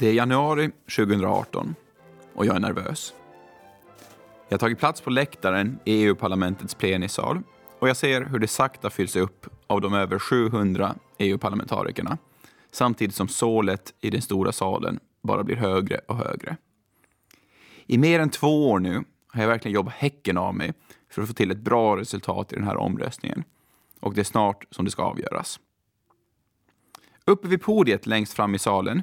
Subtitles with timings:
[0.00, 1.74] Det är januari 2018
[2.34, 3.14] och jag är nervös.
[4.48, 7.42] Jag har tagit plats på läktaren i EU-parlamentets plenisal
[7.78, 12.18] och jag ser hur det sakta fylls upp av de över 700 EU-parlamentarikerna
[12.72, 16.56] samtidigt som sålet i den stora salen bara blir högre och högre.
[17.86, 20.72] I mer än två år nu har jag verkligen jobbat häcken av mig
[21.10, 23.44] för att få till ett bra resultat i den här omröstningen.
[24.00, 25.60] Och det är snart som det ska avgöras.
[27.24, 29.02] Uppe vid podiet längst fram i salen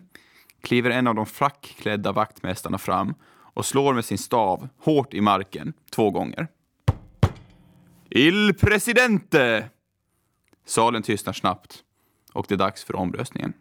[0.66, 5.74] kliver en av de frackklädda vaktmästarna fram och slår med sin stav hårt i marken
[5.90, 6.48] två gånger.
[8.10, 9.70] Il presidente!
[10.66, 11.84] Salen tystnar snabbt
[12.34, 13.54] och det är dags för omröstningen.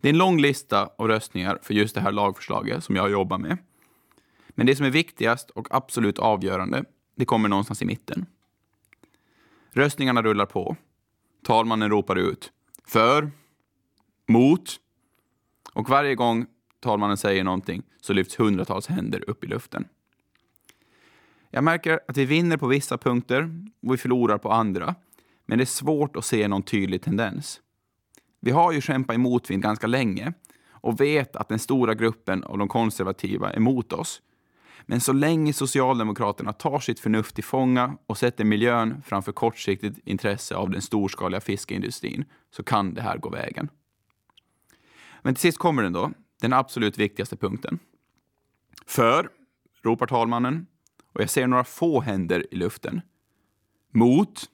[0.00, 3.38] Det är en lång lista av röstningar för just det här lagförslaget som jag jobbar
[3.38, 3.58] med.
[4.48, 6.84] Men det som är viktigast och absolut avgörande,
[7.16, 8.26] det kommer någonstans i mitten.
[9.70, 10.76] Röstningarna rullar på.
[11.44, 12.52] Talmannen ropar ut
[12.86, 13.30] för,
[14.28, 14.80] mot
[15.72, 16.46] och varje gång
[16.80, 19.84] talmannen säger någonting så lyfts hundratals händer upp i luften.
[21.50, 23.50] Jag märker att vi vinner på vissa punkter
[23.82, 24.94] och vi förlorar på andra.
[25.46, 27.60] Men det är svårt att se någon tydlig tendens.
[28.40, 30.32] Vi har ju kämpat i motvind ganska länge
[30.70, 34.22] och vet att den stora gruppen av de konservativa är emot oss.
[34.86, 40.54] Men så länge Socialdemokraterna tar sitt förnuft till fånga och sätter miljön framför kortsiktigt intresse
[40.54, 43.68] av den storskaliga fiskeindustrin så kan det här gå vägen.
[45.22, 47.78] Men till sist kommer den då, den absolut viktigaste punkten.
[48.86, 49.28] För,
[49.82, 50.66] ropar talmannen,
[51.12, 53.00] och jag ser några få händer i luften.
[53.90, 54.50] Mot,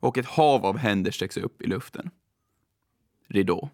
[0.00, 2.10] och ett hav av händer sträcks upp i luften.
[3.28, 3.70] Ridå.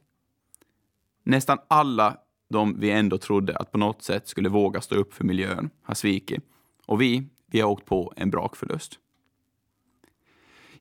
[1.23, 5.25] Nästan alla de vi ändå trodde att på något sätt skulle våga stå upp för
[5.25, 6.45] miljön har svikit.
[6.87, 8.99] Och vi, vi har åkt på en brakförlust.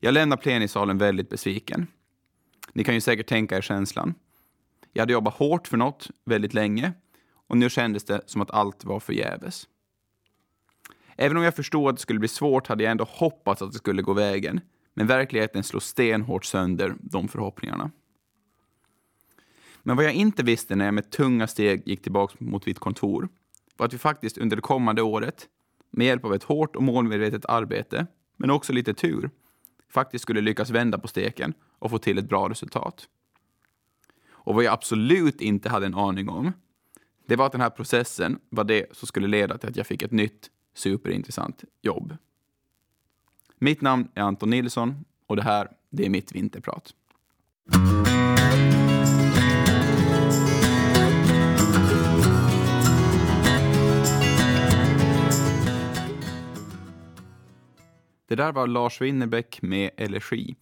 [0.00, 1.86] Jag lämnar plenisalen väldigt besviken.
[2.72, 4.14] Ni kan ju säkert tänka er känslan.
[4.92, 6.92] Jag hade jobbat hårt för något väldigt länge
[7.48, 9.68] och nu kändes det som att allt var förgäves.
[11.16, 13.78] Även om jag förstod att det skulle bli svårt hade jag ändå hoppats att det
[13.78, 14.60] skulle gå vägen.
[14.94, 17.90] Men verkligheten slår stenhårt sönder de förhoppningarna.
[19.82, 23.28] Men vad jag inte visste när jag med tunga steg gick tillbaka mot mitt kontor
[23.76, 25.48] var att vi faktiskt under det kommande året,
[25.90, 29.30] med hjälp av ett hårt och målmedvetet arbete, men också lite tur,
[29.88, 33.08] faktiskt skulle lyckas vända på steken och få till ett bra resultat.
[34.44, 36.52] Och vad jag absolut inte hade en aning om,
[37.26, 40.02] det var att den här processen var det som skulle leda till att jag fick
[40.02, 42.16] ett nytt superintressant jobb.
[43.58, 46.94] Mitt namn är Anton Nilsson och det här, det är mitt vinterprat.
[58.28, 60.56] Det där var Lars Winnerbäck med Elegi.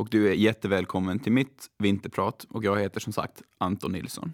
[0.00, 4.32] Och du är jättevälkommen till mitt vinterprat och jag heter som sagt Anton Nilsson.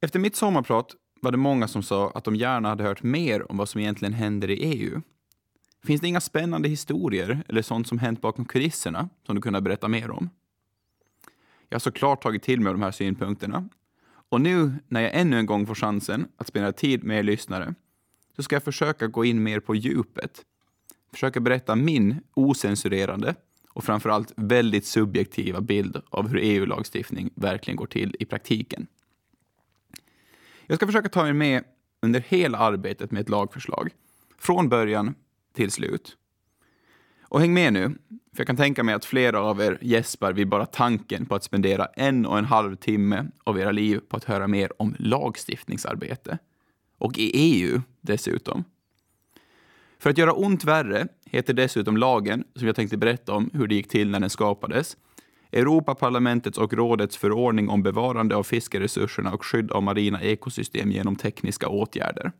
[0.00, 3.56] Efter mitt sommarprat var det många som sa att de gärna hade hört mer om
[3.56, 5.00] vad som egentligen händer i EU.
[5.84, 9.88] Finns det inga spännande historier eller sånt som hänt bakom kulisserna som du kunde berätta
[9.88, 10.30] mer om?
[11.68, 13.68] Jag har såklart tagit till mig av de här synpunkterna.
[14.28, 17.74] Och nu när jag ännu en gång får chansen att spendera tid med er lyssnare
[18.36, 20.44] så ska jag försöka gå in mer på djupet.
[21.12, 23.34] Försöka berätta min osensurerade
[23.74, 28.86] och framförallt väldigt subjektiva bild av hur EU-lagstiftning verkligen går till i praktiken.
[30.66, 31.64] Jag ska försöka ta er med
[32.02, 33.90] under hela arbetet med ett lagförslag,
[34.38, 35.14] från början
[35.54, 36.16] till slut.
[37.22, 40.48] Och häng med nu, för jag kan tänka mig att flera av er gäspar vid
[40.48, 44.24] bara tanken på att spendera en och en halv timme av era liv på att
[44.24, 46.38] höra mer om lagstiftningsarbete.
[46.98, 48.64] Och i EU dessutom.
[49.98, 53.74] För att göra ont värre heter dessutom lagen, som jag tänkte berätta om hur det
[53.74, 54.96] gick till när den skapades,
[55.52, 61.68] Europaparlamentets och rådets förordning om bevarande av fiskeresurserna och skydd av marina ekosystem genom tekniska
[61.68, 62.32] åtgärder.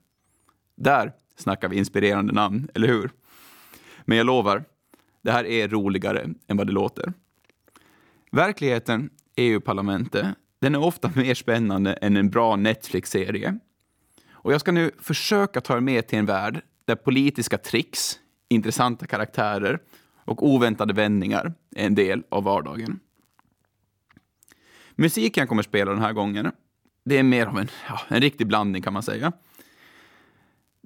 [0.76, 3.10] Där snackar vi inspirerande namn, eller hur?
[4.04, 4.64] Men jag lovar,
[5.22, 7.12] det här är roligare än vad det låter.
[8.30, 10.26] Verkligheten, EU-parlamentet,
[10.60, 13.58] den är ofta mer spännande än en bra Netflix-serie.
[14.32, 19.06] Och jag ska nu försöka ta er med till en värld där politiska tricks, intressanta
[19.06, 19.78] karaktärer
[20.24, 23.00] och oväntade vändningar är en del av vardagen.
[24.94, 26.52] Musiken jag kommer spela den här gången,
[27.04, 29.32] det är mer av en, ja, en riktig blandning kan man säga.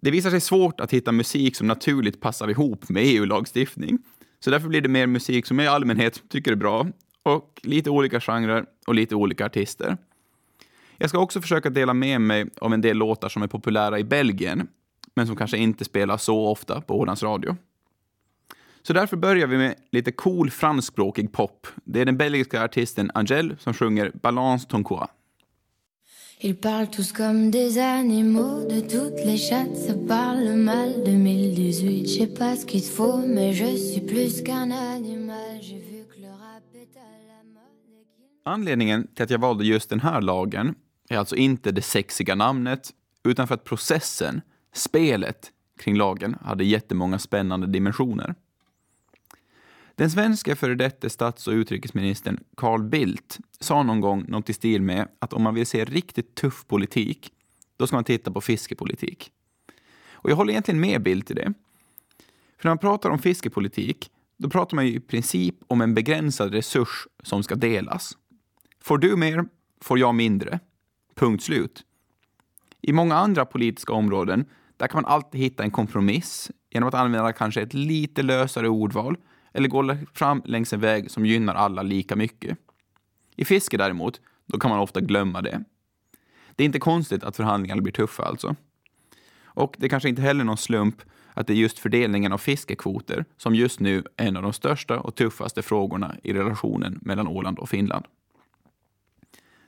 [0.02, 3.98] Det visar sig svårt att hitta musik som naturligt passar ihop med EU-lagstiftning.
[4.40, 6.86] Så därför blir det mer musik som jag i allmänhet tycker är bra
[7.22, 9.96] och lite olika genrer och lite olika artister.
[10.96, 14.04] Jag ska också försöka dela med mig av en del låtar som är populära i
[14.04, 14.68] Belgien,
[15.18, 17.56] men som kanske inte spelas så ofta på Ålands Radio.
[18.82, 21.66] Så därför börjar vi med lite cool franskspråkig pop.
[21.84, 25.06] Det är den belgiska artisten Angèle som sjunger Balance ton quoi.
[26.40, 32.06] Ils parlent tous comme des animaux, de toutes les chattes, ça parle mal 2018.
[32.06, 35.58] Je sais pas ce qu'il faut, mais je suis plus qu'un animal.
[35.60, 38.44] J'ai vu que le rap est à la mode.
[38.44, 40.74] Anledningen till att jag valde just den här lagen
[41.08, 42.90] är alltså inte det sexiga namnet,
[43.24, 44.40] utan för att processen,
[44.72, 48.34] spelet kring lagen, hade jättemånga spännande dimensioner.
[49.94, 54.82] Den svenska före detta stats och utrikesministern Carl Bildt sa någon gång något i stil
[54.82, 57.32] med att om man vill se riktigt tuff politik,
[57.76, 59.32] då ska man titta på fiskepolitik.
[60.12, 61.52] Och jag håller egentligen med Bildt i det.
[62.58, 66.52] För när man pratar om fiskepolitik, då pratar man ju i princip om en begränsad
[66.52, 68.16] resurs som ska delas.
[68.80, 69.44] Får du mer,
[69.80, 70.60] får jag mindre.
[71.14, 71.84] Punkt slut.
[72.82, 74.44] I många andra politiska områden,
[74.76, 79.16] där kan man alltid hitta en kompromiss genom att använda kanske ett lite lösare ordval
[79.52, 82.58] eller gå fram längs en väg som gynnar alla lika mycket.
[83.36, 85.64] I fiske däremot, då kan man ofta glömma det.
[86.56, 88.56] Det är inte konstigt att förhandlingarna blir tuffa alltså.
[89.44, 91.02] Och det är kanske inte heller någon slump
[91.34, 95.00] att det är just fördelningen av fiskekvoter som just nu är en av de största
[95.00, 98.04] och tuffaste frågorna i relationen mellan Åland och Finland.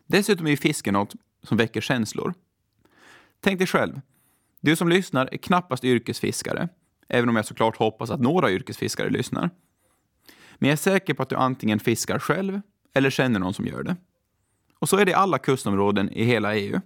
[0.07, 2.35] Dessutom är fiske något som väcker känslor.
[3.41, 4.01] Tänk dig själv,
[4.61, 6.69] du som lyssnar är knappast yrkesfiskare,
[7.09, 9.51] även om jag såklart hoppas att några yrkesfiskare lyssnar.
[10.59, 12.61] Men jag är säker på att du antingen fiskar själv
[12.95, 13.97] eller känner någon som gör det.
[14.79, 16.81] Och så är det i alla kustområden i hela EU.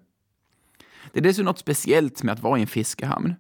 [1.12, 3.34] Det är dessutom något speciellt med att vara i en fiskehamn.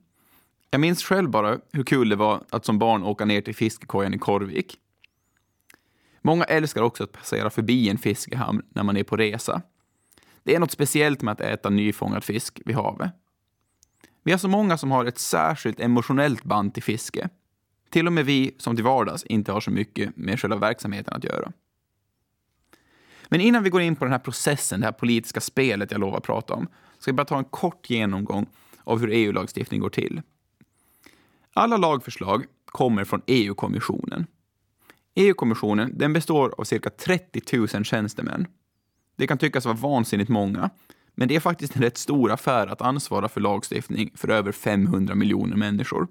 [0.70, 4.14] Jag minns själv bara hur kul det var att som barn åka ner till fiskekojan
[4.14, 4.78] i Korvik.
[6.22, 9.62] Många älskar också att passera förbi en fiskehamn när man är på resa.
[10.44, 13.10] Det är något speciellt med att äta nyfångad fisk vid havet.
[14.22, 17.28] Vi har så många som har ett särskilt emotionellt band till fiske.
[17.90, 21.24] Till och med vi som till vardags inte har så mycket med själva verksamheten att
[21.24, 21.52] göra.
[23.28, 26.18] Men innan vi går in på den här processen, det här politiska spelet jag lovar
[26.18, 26.68] att prata om,
[26.98, 28.46] ska jag bara ta en kort genomgång
[28.84, 30.22] av hur EU-lagstiftning går till.
[31.52, 34.26] Alla lagförslag kommer från EU-kommissionen.
[35.14, 38.46] EU-kommissionen den består av cirka 30 000 tjänstemän.
[39.16, 40.70] Det kan tyckas vara vansinnigt många,
[41.14, 45.14] men det är faktiskt en rätt stor affär att ansvara för lagstiftning för över 500
[45.14, 46.08] miljoner människor.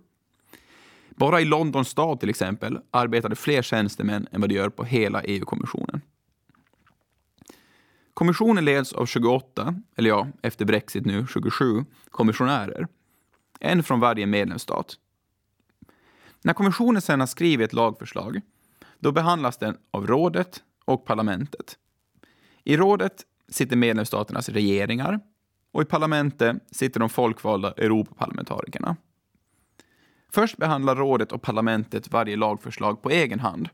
[1.09, 5.23] Bara i Londons stad till exempel arbetade fler tjänstemän än vad det gör på hela
[5.23, 6.01] EU-kommissionen.
[8.13, 12.87] Kommissionen leds av 28, eller ja, efter Brexit nu 27, kommissionärer.
[13.59, 14.97] En från varje medlemsstat.
[16.41, 18.41] När kommissionen sedan har skrivit ett lagförslag,
[18.99, 21.77] då behandlas den av rådet och parlamentet.
[22.63, 25.19] I rådet sitter medlemsstaternas regeringar
[25.71, 28.95] och i parlamentet sitter de folkvalda Europaparlamentarikerna.
[30.29, 33.69] Först behandlar rådet och parlamentet varje lagförslag på egen hand.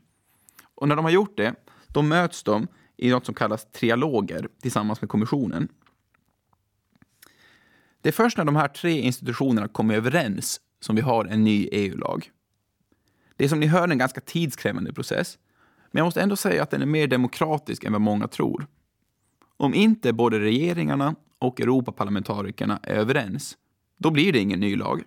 [0.74, 1.54] Och när de har gjort det,
[1.86, 2.66] då möts de
[2.96, 5.68] i något som kallas trialoger tillsammans med kommissionen.
[8.00, 11.68] Det är först när de här tre institutionerna kommer överens som vi har en ny
[11.72, 12.30] EU-lag.
[13.36, 15.38] Det är som ni hör en ganska tidskrävande process,
[15.90, 18.66] men jag måste ändå säga att den är mer demokratisk än vad många tror.
[19.60, 23.56] Om inte både regeringarna och Europaparlamentarikerna är överens,
[23.98, 25.02] då blir det ingen ny lag.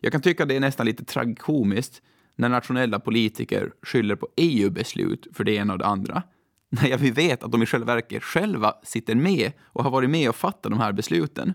[0.00, 2.02] Jag kan tycka det är nästan lite tragikomiskt
[2.36, 6.22] när nationella politiker skyller på EU-beslut för det ena och det andra.
[6.68, 10.28] När vi vet att de i själva verket själva sitter med och har varit med
[10.28, 11.54] och fattat de här besluten.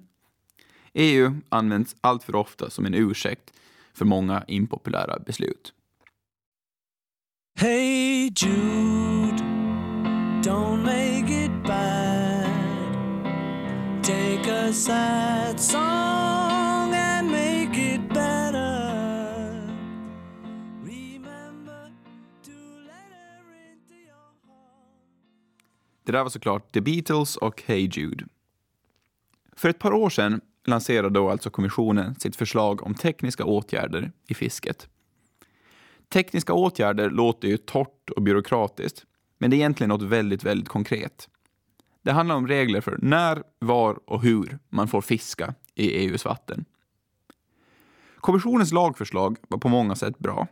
[0.94, 3.54] EU används allt för ofta som en ursäkt
[3.94, 5.74] för många impopulära beslut.
[7.60, 9.44] Hey Jude,
[14.10, 18.92] Take a sad song and make it better.
[20.84, 21.92] Remember
[22.44, 22.52] to
[22.86, 26.04] let her into your heart.
[26.04, 28.26] Det där var såklart The Beatles och Hey Jude.
[29.56, 34.34] För ett par år sedan lanserade då alltså kommissionen sitt förslag om tekniska åtgärder i
[34.34, 34.90] fisket.
[36.14, 39.06] Tekniska åtgärder låter ju torrt och byråkratiskt,
[39.38, 41.30] men det är egentligen något väldigt, väldigt konkret.
[42.10, 46.66] Det handlar om regler för när, var och hur man får fiska i EUs vatten.
[48.16, 50.48] Kommissionens lagförslag var på många sätt bra.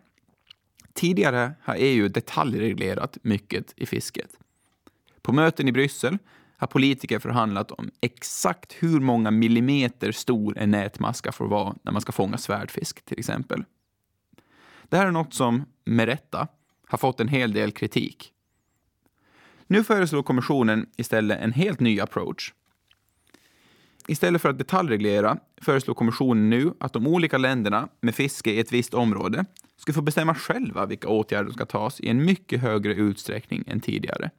[0.93, 4.29] Tidigare har EU detaljreglerat mycket i fisket.
[5.21, 6.17] På möten i Bryssel
[6.57, 12.01] har politiker förhandlat om exakt hur många millimeter stor en nätmaska får vara när man
[12.01, 13.63] ska fånga svärdfisk till exempel.
[14.83, 16.47] Det här är något som, med rätta,
[16.87, 18.33] har fått en hel del kritik.
[19.67, 22.53] Nu föreslår kommissionen istället en helt ny approach.
[24.07, 28.73] istället för att detaljreglera föreslår kommissionen nu att de olika länderna med fiske i ett
[28.73, 29.45] visst område
[29.77, 33.79] ska få bestämma själva vilka åtgärder som ska tas i en mycket högre utsträckning än
[33.79, 34.29] tidigare.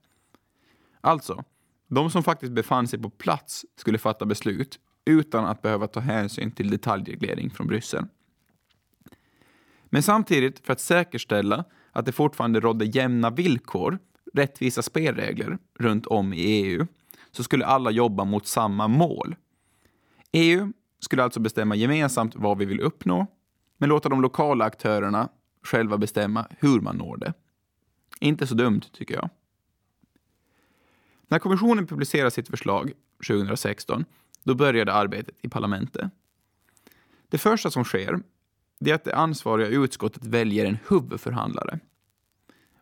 [1.00, 1.44] Alltså,
[1.88, 6.50] de som faktiskt befann sig på plats skulle fatta beslut utan att behöva ta hänsyn
[6.50, 8.04] till detaljreglering från Bryssel.
[9.84, 13.98] Men samtidigt, för att säkerställa att det fortfarande rådde jämna villkor,
[14.34, 16.86] rättvisa spelregler runt om i EU,
[17.30, 19.36] så skulle alla jobba mot samma mål.
[20.32, 23.26] EU skulle alltså bestämma gemensamt vad vi vill uppnå,
[23.76, 25.28] men låta de lokala aktörerna
[25.62, 27.32] själva bestämma hur man når det.
[28.20, 29.30] Inte så dumt, tycker jag.
[31.28, 32.92] När kommissionen publicerade sitt förslag
[33.28, 34.04] 2016,
[34.42, 36.10] då började arbetet i parlamentet.
[37.28, 38.20] Det första som sker
[38.80, 41.78] det är att det ansvariga utskottet väljer en huvudförhandlare.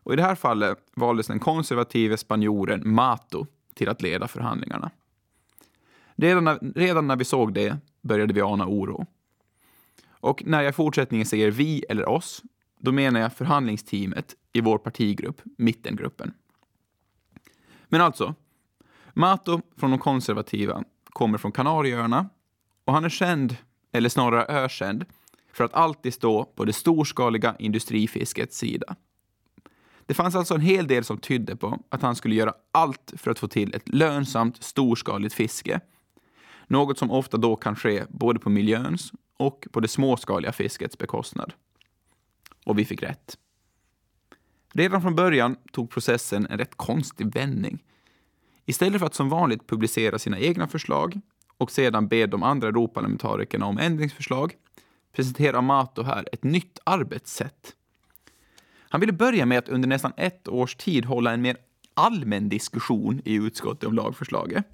[0.07, 4.91] Och I det här fallet valdes den konservative spanjoren Mato till att leda förhandlingarna.
[6.15, 9.05] Redan när, redan när vi såg det började vi ana oro.
[10.09, 12.43] Och när jag i fortsättningen säger vi eller oss,
[12.79, 16.33] då menar jag förhandlingsteamet i vår partigrupp, mittengruppen.
[17.87, 18.35] Men alltså,
[19.13, 22.29] Mato från de konservativa kommer från Kanarieöarna
[22.85, 23.57] och han är känd,
[23.91, 25.05] eller snarare ökänd,
[25.53, 28.95] för att alltid stå på det storskaliga industrifiskets sida.
[30.07, 33.31] Det fanns alltså en hel del som tydde på att han skulle göra allt för
[33.31, 35.79] att få till ett lönsamt storskaligt fiske.
[36.67, 41.53] Något som ofta då kan ske både på miljöns och på det småskaliga fiskets bekostnad.
[42.65, 43.37] Och vi fick rätt.
[44.73, 47.83] Redan från början tog processen en rätt konstig vändning.
[48.65, 51.21] Istället för att som vanligt publicera sina egna förslag
[51.57, 54.53] och sedan be de andra Europaparlamentarikerna om ändringsförslag
[55.13, 57.76] presenterar Mato här ett nytt arbetssätt.
[58.89, 61.57] Han ville börja med att under nästan ett års tid hålla en mer
[61.93, 64.65] allmän diskussion i utskottet om lagförslaget.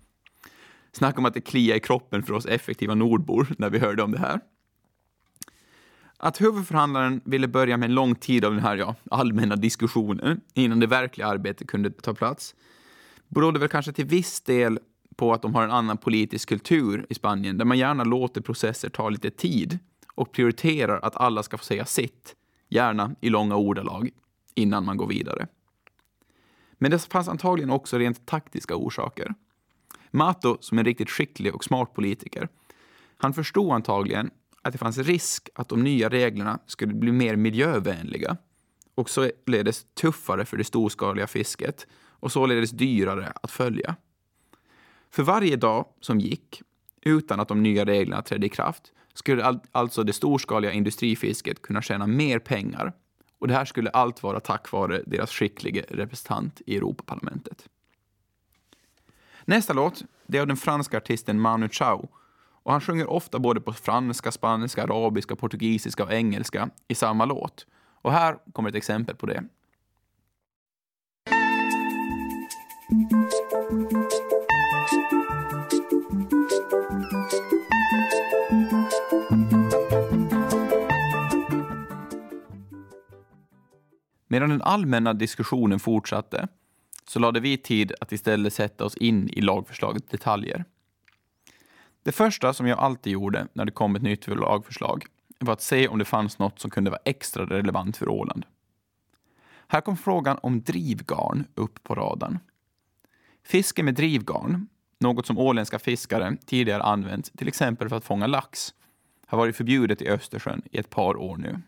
[0.91, 4.11] Snacka om att det kliar i kroppen för oss effektiva nordbor när vi hörde om
[4.11, 4.39] det här.
[6.17, 10.79] Att huvudförhandlaren ville börja med en lång tid av den här ja, allmänna diskussionen innan
[10.79, 12.55] det verkliga arbetet kunde ta plats
[13.33, 14.79] berodde väl kanske till viss del
[15.15, 18.89] på att de har en annan politisk kultur i Spanien där man gärna låter processer
[18.89, 19.79] ta lite tid
[20.15, 22.35] och prioriterar att alla ska få säga sitt,
[22.73, 24.09] gärna i långa ordalag,
[24.55, 25.47] innan man går vidare.
[26.73, 29.33] Men det fanns antagligen också rent taktiska orsaker.
[30.11, 32.49] Mato, som är riktigt skicklig och smart politiker,
[33.17, 38.37] han förstod antagligen att det fanns risk att de nya reglerna skulle bli mer miljövänliga
[38.95, 41.87] och således tuffare för det storskaliga fisket
[42.19, 43.95] och således dyrare att följa.
[45.11, 46.61] För varje dag som gick
[47.01, 52.07] utan att de nya reglerna trädde i kraft skulle alltså det storskaliga industrifisket kunna tjäna
[52.07, 52.93] mer pengar
[53.39, 57.69] och det här skulle allt vara tack vare deras skicklige representant i Europaparlamentet.
[59.45, 62.09] Nästa låt det är av den franska artisten Manu Chao
[62.63, 67.67] och han sjunger ofta både på franska, spanska, arabiska, portugisiska och engelska i samma låt.
[68.01, 69.43] Och här kommer ett exempel på det.
[84.33, 86.47] Medan den allmänna diskussionen fortsatte
[87.07, 90.65] så lade vi tid att istället sätta oss in i lagförslagets detaljer.
[92.03, 95.05] Det första som jag alltid gjorde när det kom ett nytt lagförslag
[95.39, 98.45] var att se om det fanns något som kunde vara extra relevant för Åland.
[99.67, 102.39] Här kom frågan om drivgarn upp på radarn.
[103.43, 104.67] Fiske med drivgarn,
[104.99, 108.73] något som åländska fiskare tidigare använt till exempel för att fånga lax,
[109.27, 111.61] har varit förbjudet i Östersjön i ett par år nu.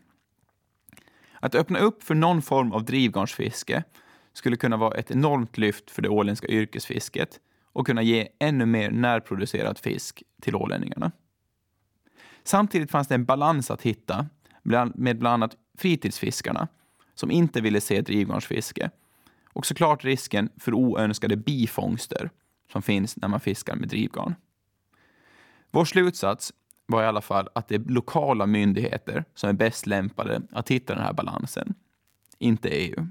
[1.40, 3.84] Att öppna upp för någon form av drivgarnsfiske
[4.32, 7.40] skulle kunna vara ett enormt lyft för det åländska yrkesfisket
[7.72, 11.12] och kunna ge ännu mer närproducerad fisk till ålänningarna.
[12.44, 14.26] Samtidigt fanns det en balans att hitta
[14.94, 16.68] med bland annat fritidsfiskarna
[17.14, 18.90] som inte ville se drivgarnsfiske
[19.52, 22.30] och såklart risken för oönskade bifångster
[22.72, 24.34] som finns när man fiskar med drivgarn.
[25.70, 26.52] Vår slutsats
[26.86, 30.94] var i alla fall att det är lokala myndigheter som är bäst lämpade att hitta
[30.94, 31.74] den här balansen,
[32.38, 33.06] inte EU.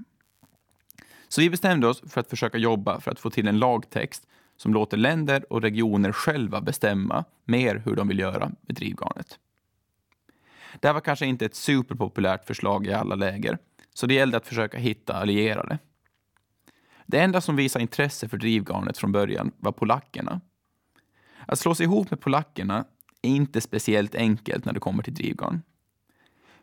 [1.28, 4.28] Så vi bestämde oss för att försöka jobba för att få till en lagtext
[4.58, 9.40] som låter länder och regioner själva bestämma mer hur de vill göra med drivgarnet.
[10.80, 13.58] Det här var kanske inte ett superpopulärt förslag i alla läger,
[13.94, 15.78] så det gällde att försöka hitta allierade.
[17.06, 20.42] Det enda som visade intresse för drivgarnet från början var polackerna.
[21.46, 22.86] Att slå sig ihop med polackerna
[23.26, 25.62] är inte speciellt enkelt när det kommer till drivgarn.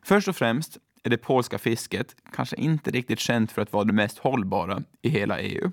[0.03, 3.93] Först och främst är det polska fisket kanske inte riktigt känt för att vara det
[3.93, 5.71] mest hållbara i hela EU.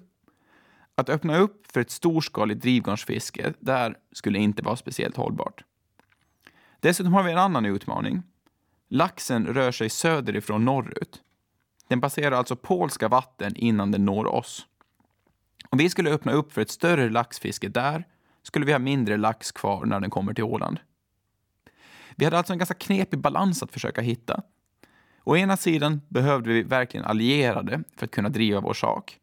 [0.95, 5.63] Att öppna upp för ett storskaligt drivgarnsfiske där skulle inte vara speciellt hållbart.
[6.79, 8.23] Dessutom har vi en annan utmaning.
[8.89, 11.21] Laxen rör sig söderifrån norrut.
[11.87, 14.67] Den passerar alltså polska vatten innan den når oss.
[15.69, 18.03] Om vi skulle öppna upp för ett större laxfiske där
[18.43, 20.79] skulle vi ha mindre lax kvar när den kommer till Åland.
[22.15, 24.41] Vi hade alltså en ganska knepig balans att försöka hitta.
[25.23, 29.19] Å ena sidan behövde vi verkligen allierade för att kunna driva vår sak.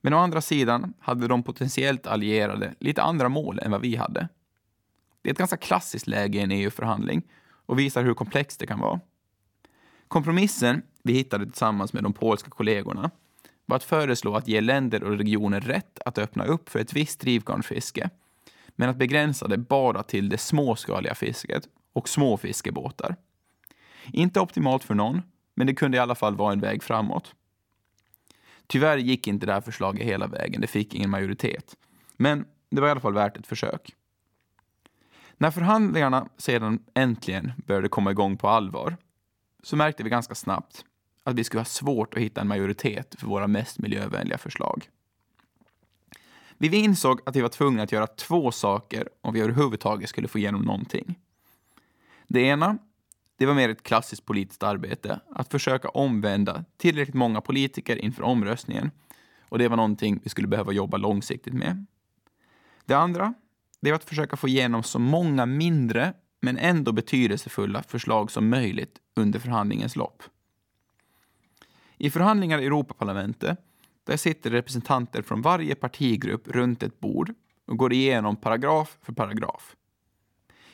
[0.00, 4.28] Men å andra sidan hade de potentiellt allierade lite andra mål än vad vi hade.
[5.22, 7.22] Det är ett ganska klassiskt läge i en EU-förhandling
[7.66, 9.00] och visar hur komplext det kan vara.
[10.08, 13.10] Kompromissen vi hittade tillsammans med de polska kollegorna
[13.66, 17.20] var att föreslå att ge länder och regioner rätt att öppna upp för ett visst
[17.20, 18.10] drivgarnsfiske
[18.76, 23.16] men att begränsa det bara till det småskaliga fisket och små fiskebåtar.
[24.12, 25.22] Inte optimalt för någon,
[25.54, 27.34] men det kunde i alla fall vara en väg framåt.
[28.66, 31.76] Tyvärr gick inte det här förslaget hela vägen, det fick ingen majoritet.
[32.16, 33.94] Men det var i alla fall värt ett försök.
[35.36, 38.96] När förhandlingarna sedan äntligen började komma igång på allvar
[39.62, 40.84] så märkte vi ganska snabbt
[41.24, 44.88] att vi skulle ha svårt att hitta en majoritet för våra mest miljövänliga förslag.
[46.68, 50.38] Vi insåg att vi var tvungna att göra två saker om vi överhuvudtaget skulle få
[50.38, 51.18] igenom någonting.
[52.26, 52.78] Det ena,
[53.36, 58.90] det var mer ett klassiskt politiskt arbete, att försöka omvända tillräckligt många politiker inför omröstningen.
[59.48, 61.86] Och det var någonting vi skulle behöva jobba långsiktigt med.
[62.84, 63.34] Det andra,
[63.80, 68.98] det var att försöka få igenom så många mindre men ändå betydelsefulla förslag som möjligt
[69.16, 70.22] under förhandlingens lopp.
[71.98, 73.58] I förhandlingar i Europaparlamentet
[74.04, 77.34] där sitter representanter från varje partigrupp runt ett bord
[77.66, 79.76] och går igenom paragraf för paragraf.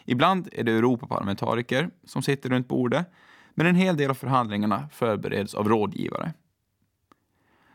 [0.04, 3.06] Ibland är det Europaparlamentariker som sitter runt bordet,
[3.54, 6.32] men en hel del av förhandlingarna förbereds av rådgivare.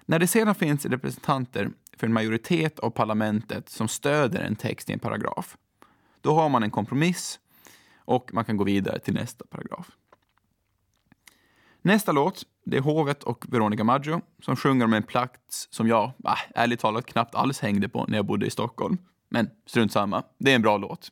[0.05, 4.93] När det sedan finns representanter för en majoritet av parlamentet som stöder en text i
[4.93, 5.57] en paragraf,
[6.21, 7.39] då har man en kompromiss
[7.97, 9.91] och man kan gå vidare till nästa paragraf.
[11.85, 16.03] Nästa låt, det är Hovet och Veronica Maggio som sjunger om en plats som jag,
[16.05, 18.97] äh, ärligt talat, knappt alls hängde på när jag bodde i Stockholm.
[19.29, 21.11] Men strunt samma, det är en bra låt.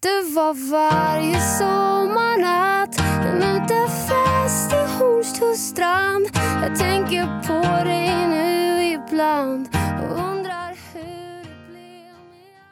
[0.00, 6.26] Du var varje sommarnatt en utefest i Hornstulls strand
[6.62, 9.68] Jag tänker på dig nu ibland
[10.02, 12.12] och undrar hur det blev
[12.52, 12.64] med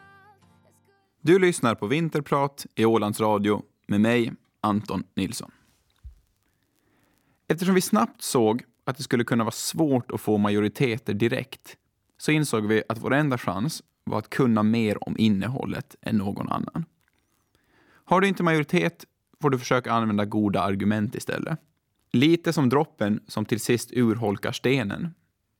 [1.20, 5.50] Du lyssnar på Vinterprat i Ålands Radio med mig, Anton Nilsson.
[7.48, 11.76] Eftersom vi snabbt såg att det skulle kunna vara svårt att få majoriteter direkt
[12.18, 16.48] så insåg vi att vår enda chans var att kunna mer om innehållet än någon
[16.48, 16.84] annan.
[18.04, 19.04] Har du inte majoritet
[19.44, 21.58] får du försöka använda goda argument istället.
[22.12, 25.14] Lite som droppen som till sist urholkar stenen,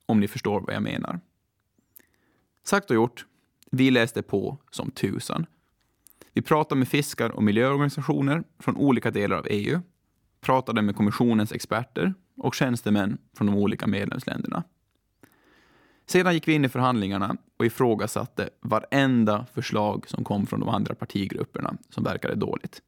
[0.05, 1.19] om ni förstår vad jag menar.
[2.63, 3.25] Sagt och gjort,
[3.71, 5.45] vi läste på som tusan.
[6.33, 9.81] Vi pratade med fiskar och miljöorganisationer från olika delar av EU,
[10.45, 14.63] pratade med kommissionens experter och tjänstemän från de olika medlemsländerna.
[16.05, 20.95] Sedan gick vi in i förhandlingarna och ifrågasatte varenda förslag som kom från de andra
[20.95, 22.81] partigrupperna som verkade dåligt.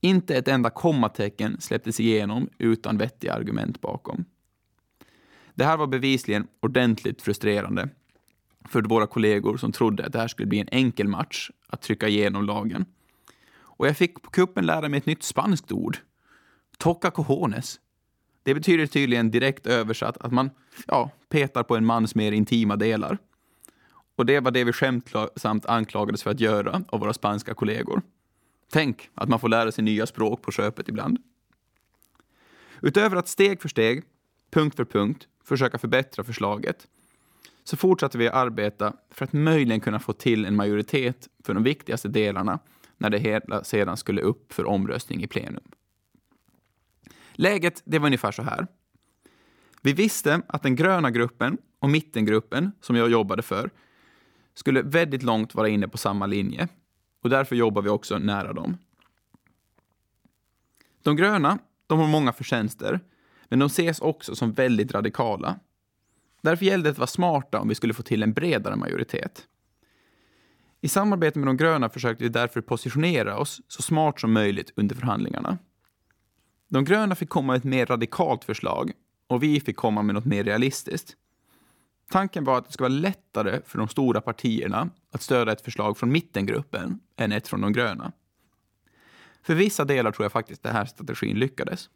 [0.00, 4.24] Inte ett enda kommatecken släpptes igenom utan vettiga argument bakom.
[5.54, 7.88] Det här var bevisligen ordentligt frustrerande
[8.68, 12.08] för våra kollegor som trodde att det här skulle bli en enkel match att trycka
[12.08, 12.84] igenom lagen.
[13.56, 15.98] Och jag fick på kuppen lära mig ett nytt spanskt ord.
[16.78, 17.80] Toca cojones.
[18.42, 20.50] Det betyder tydligen direkt översatt att man
[20.86, 23.18] ja, petar på en mans mer intima delar.
[24.16, 28.02] Och det var det vi skämtsamt anklagades för att göra av våra spanska kollegor.
[28.70, 31.18] Tänk att man får lära sig nya språk på köpet ibland.
[32.82, 34.04] Utöver att steg för steg,
[34.50, 36.88] punkt för punkt, försöka förbättra förslaget
[37.64, 41.62] så fortsatte vi att arbeta för att möjligen kunna få till en majoritet för de
[41.62, 42.58] viktigaste delarna
[42.98, 45.64] när det hela sedan skulle upp för omröstning i plenum.
[47.34, 48.66] Läget det var ungefär så här.
[49.82, 53.70] Vi visste att den gröna gruppen och mittengruppen, som jag jobbade för,
[54.54, 56.68] skulle väldigt långt vara inne på samma linje
[57.22, 58.76] och därför jobbar vi också nära dem.
[61.02, 63.00] De gröna, de har många förtjänster,
[63.48, 65.58] men de ses också som väldigt radikala.
[66.40, 69.46] Därför gällde det att vara smarta om vi skulle få till en bredare majoritet.
[70.80, 74.94] I samarbete med de gröna försökte vi därför positionera oss så smart som möjligt under
[74.94, 75.58] förhandlingarna.
[76.74, 78.92] De gröna fick komma med ett mer radikalt förslag
[79.26, 81.16] och vi fick komma med något mer realistiskt.
[82.10, 85.98] Tanken var att det skulle vara lättare för de stora partierna att stödja ett förslag
[85.98, 88.12] från mittengruppen än ett från de gröna.
[89.42, 91.90] För vissa delar tror jag faktiskt den här strategin lyckades.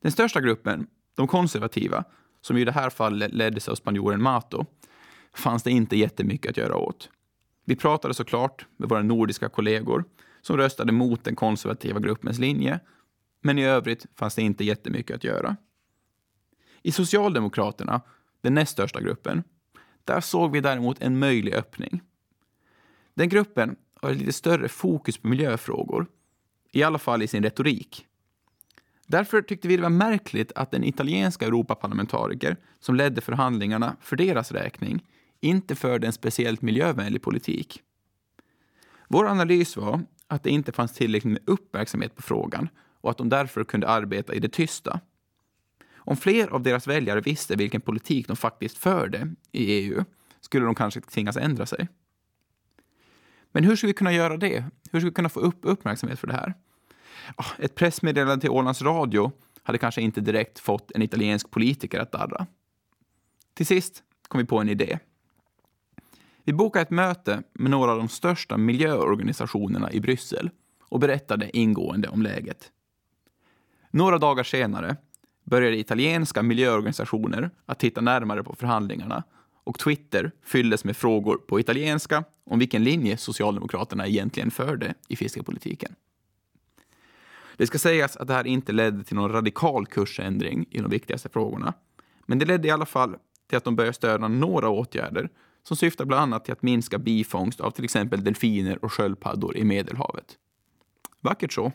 [0.00, 2.04] Den största gruppen, de konservativa,
[2.40, 4.64] som i det här fallet leddes av spanjoren Mato,
[5.34, 7.10] fanns det inte jättemycket att göra åt.
[7.64, 10.04] Vi pratade såklart med våra nordiska kollegor
[10.40, 12.80] som röstade mot den konservativa gruppens linje,
[13.40, 15.56] men i övrigt fanns det inte jättemycket att göra.
[16.82, 18.00] I Socialdemokraterna,
[18.40, 19.42] den näst största gruppen,
[20.04, 22.02] där såg vi däremot en möjlig öppning.
[23.14, 26.06] Den gruppen har ett lite större fokus på miljöfrågor,
[26.72, 28.06] i alla fall i sin retorik.
[29.06, 34.52] Därför tyckte vi det var märkligt att den italienska Europaparlamentariker som ledde förhandlingarna för deras
[34.52, 35.06] räkning
[35.40, 37.82] inte förde en speciellt miljövänlig politik.
[39.08, 42.68] Vår analys var att det inte fanns tillräckligt med uppmärksamhet på frågan
[43.00, 45.00] och att de därför kunde arbeta i det tysta.
[45.96, 50.04] Om fler av deras väljare visste vilken politik de faktiskt förde i EU
[50.40, 51.88] skulle de kanske tvingas ändra sig.
[53.52, 54.64] Men hur ska vi kunna göra det?
[54.90, 56.54] Hur ska vi kunna få upp uppmärksamhet för det här?
[57.36, 59.32] Ah, ett pressmeddelande till Ålands Radio
[59.62, 62.46] hade kanske inte direkt fått en italiensk politiker att darra.
[63.54, 64.98] Till sist kom vi på en idé.
[66.44, 70.50] Vi bokade ett möte med några av de största miljöorganisationerna i Bryssel
[70.82, 72.72] och berättade ingående om läget.
[73.90, 74.96] Några dagar senare
[75.44, 79.22] började italienska miljöorganisationer att titta närmare på förhandlingarna
[79.64, 85.94] och Twitter fylldes med frågor på italienska om vilken linje Socialdemokraterna egentligen förde i fiskepolitiken.
[87.56, 91.28] Det ska sägas att det här inte ledde till någon radikal kursändring i de viktigaste
[91.28, 91.74] frågorna.
[92.26, 95.28] Men det ledde i alla fall till att de började stödja några åtgärder
[95.62, 99.64] som syftar bland annat till att minska bifångst av till exempel delfiner och sköldpaddor i
[99.64, 100.38] Medelhavet.
[101.20, 101.72] Vackert så.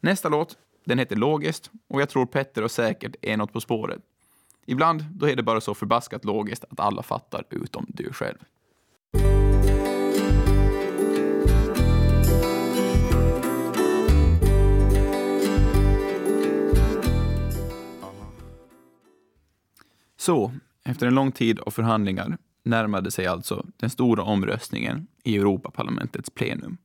[0.00, 4.02] Nästa låt, den heter Logiskt och jag tror Petter och säkert är något på spåret.
[4.66, 8.38] Ibland då är det bara så förbaskat logiskt att alla fattar utom du själv.
[20.16, 20.52] Så,
[20.84, 26.76] efter en lång tid av förhandlingar närmade sig alltså den stora omröstningen i Europaparlamentets plenum.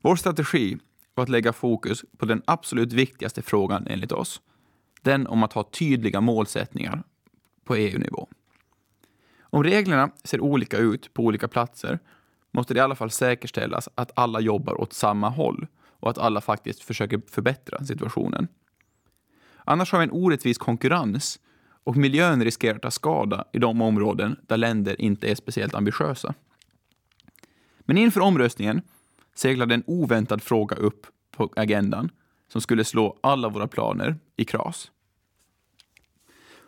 [0.00, 0.78] Vår strategi
[1.16, 4.40] var att lägga fokus på den absolut viktigaste frågan enligt oss.
[5.02, 7.02] Den om att ha tydliga målsättningar
[7.64, 8.28] på EU-nivå.
[9.40, 11.98] Om reglerna ser olika ut på olika platser
[12.50, 15.66] måste det i alla fall säkerställas att alla jobbar åt samma håll
[16.00, 18.48] och att alla faktiskt försöker förbättra situationen.
[19.64, 21.40] Annars har vi en orättvis konkurrens
[21.84, 26.34] och miljön riskerar att ta skada i de områden där länder inte är speciellt ambitiösa.
[27.80, 28.82] Men inför omröstningen
[29.38, 32.10] seglade en oväntad fråga upp på agendan
[32.48, 34.90] som skulle slå alla våra planer i kras.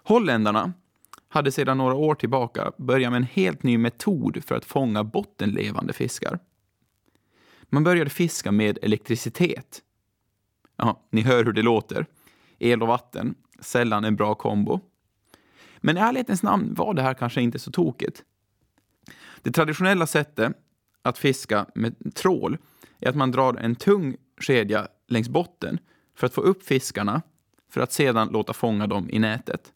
[0.02, 0.72] Holländarna
[1.28, 5.92] hade sedan några år tillbaka börjat med en helt ny metod för att fånga bottenlevande
[5.92, 6.38] fiskar.
[7.62, 9.83] Man började fiska med elektricitet.
[10.76, 12.07] Ja, ni hör hur det låter.
[12.59, 14.81] El och vatten, sällan en bra kombo.
[15.78, 18.24] Men i ärlighetens namn var det här kanske inte så tokigt.
[19.42, 20.52] Det traditionella sättet
[21.03, 22.59] att fiska med trål
[23.01, 25.79] är att man drar en tung kedja längs botten
[26.15, 27.23] för att få upp fiskarna
[27.71, 29.73] för att sedan låta fånga dem i nätet.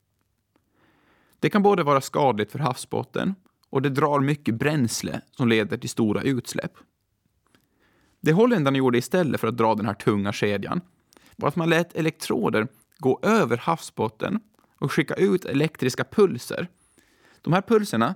[1.39, 3.35] Det kan både vara skadligt för havsbotten
[3.71, 6.73] och det drar mycket bränsle som leder till stora utsläpp.
[8.21, 10.81] Det holländarna gjorde istället för att dra den här tunga kedjan
[11.37, 14.41] var att man lät elektroder gå över havsbotten
[14.79, 16.69] och skicka ut elektriska pulser.
[17.43, 18.15] De här pulserna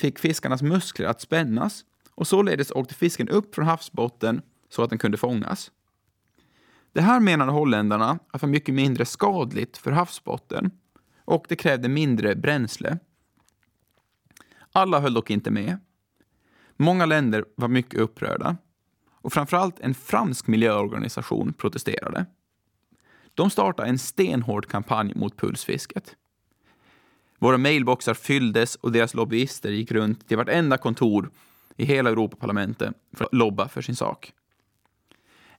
[0.00, 1.84] fick fiskarnas muskler att spännas
[2.18, 5.70] och således åkte fisken upp från havsbotten så att den kunde fångas.
[6.92, 10.70] Det här menade holländarna att var mycket mindre skadligt för havsbotten
[11.24, 12.98] och det krävde mindre bränsle.
[14.72, 15.78] Alla höll dock inte med.
[16.76, 18.56] Många länder var mycket upprörda
[19.10, 22.26] och framförallt en fransk miljöorganisation protesterade.
[23.34, 26.16] De startade en stenhård kampanj mot pulsfisket.
[27.38, 31.30] Våra mailboxar fylldes och deras lobbyister gick runt till vartenda kontor
[31.78, 34.32] i hela Europaparlamentet för att lobba för sin sak.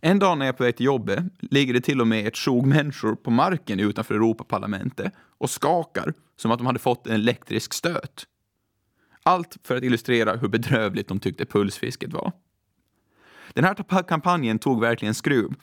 [0.01, 2.35] En dag när jag är på väg till jobbet ligger det till och med ett
[2.35, 7.73] tjog människor på marken utanför Europaparlamentet och skakar som att de hade fått en elektrisk
[7.73, 8.25] stöt.
[9.23, 12.31] Allt för att illustrera hur bedrövligt de tyckte pulsfisket var.
[13.53, 15.53] Den här kampanjen tog verkligen skruv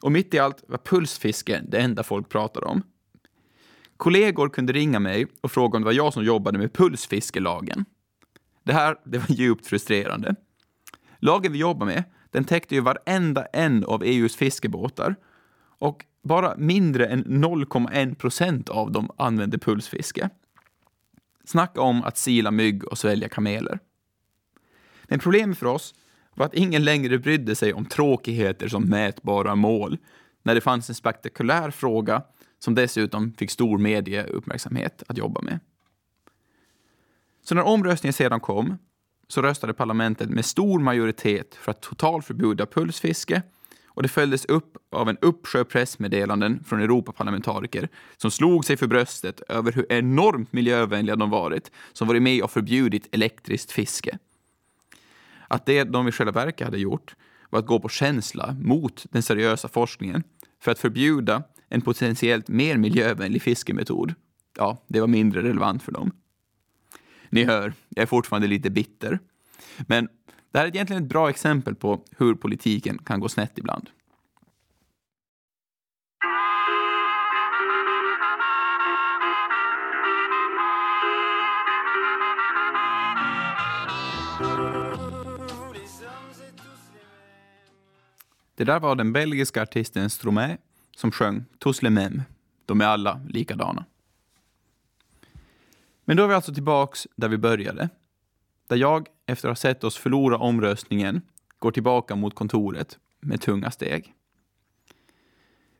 [0.00, 2.82] och mitt i allt var pulsfiske det enda folk pratade om.
[3.96, 7.84] Kollegor kunde ringa mig och fråga om det var jag som jobbade med pulsfiskelagen.
[8.64, 10.34] Det här det var djupt frustrerande.
[11.18, 15.16] Lagen vi jobbar med den täckte ju varenda en av EUs fiskebåtar
[15.78, 20.30] och bara mindre än 0,1 procent av dem använde pulsfiske.
[21.44, 23.78] Snacka om att sila mygg och svälja kameler.
[25.04, 25.94] Men problemet för oss
[26.34, 29.98] var att ingen längre brydde sig om tråkigheter som mätbara mål,
[30.42, 32.22] när det fanns en spektakulär fråga
[32.58, 35.60] som dessutom fick stor medieuppmärksamhet att jobba med.
[37.44, 38.78] Så när omröstningen sedan kom
[39.28, 43.42] så röstade parlamentet med stor majoritet för att totalförbjuda pulsfiske
[43.86, 49.40] och det följdes upp av en uppsjö pressmeddelanden från Europaparlamentariker som slog sig för bröstet
[49.48, 54.18] över hur enormt miljövänliga de varit som varit med och förbjudit elektriskt fiske.
[55.48, 57.16] Att det de i själva verket hade gjort
[57.50, 60.22] var att gå på känsla mot den seriösa forskningen
[60.62, 64.14] för att förbjuda en potentiellt mer miljövänlig fiskemetod.
[64.58, 66.12] Ja, det var mindre relevant för dem.
[67.34, 69.18] Ni hör, jag är fortfarande lite bitter.
[69.86, 70.08] Men
[70.52, 73.90] det här är egentligen ett bra exempel på hur politiken kan gå snett ibland.
[88.56, 90.56] Det där var den belgiska artisten Stromae
[90.96, 92.22] som sjöng Tous les mêmes.
[92.66, 93.84] De är alla likadana.
[96.04, 97.88] Men då är vi alltså tillbaks där vi började.
[98.68, 101.20] Där jag, efter att ha sett oss förlora omröstningen,
[101.58, 104.14] går tillbaka mot kontoret med tunga steg.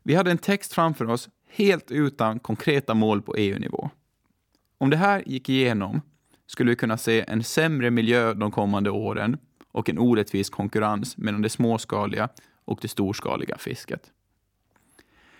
[0.03, 3.89] Vi hade en text framför oss helt utan konkreta mål på EU-nivå.
[4.77, 6.01] Om det här gick igenom
[6.47, 9.37] skulle vi kunna se en sämre miljö de kommande åren
[9.71, 12.29] och en orättvis konkurrens mellan det småskaliga
[12.65, 14.11] och det storskaliga fisket.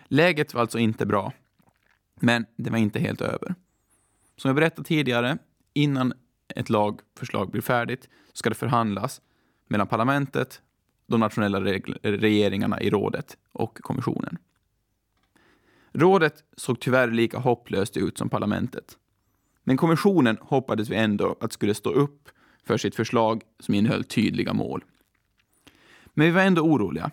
[0.08, 1.34] Läget var alltså inte bra,
[2.16, 3.56] men det var inte helt över.
[4.36, 5.38] Som jag berättade tidigare,
[5.74, 6.14] innan
[6.56, 9.22] ett lagförslag blir färdigt ska det förhandlas
[9.68, 10.62] mellan parlamentet,
[11.08, 11.60] de nationella
[12.02, 14.38] regeringarna i rådet och kommissionen.
[15.92, 18.98] Rådet såg tyvärr lika hopplöst ut som parlamentet.
[19.64, 22.30] Men kommissionen hoppades vi ändå att skulle stå upp
[22.64, 24.84] för sitt förslag som innehöll tydliga mål.
[26.14, 27.12] Men vi var ändå oroliga.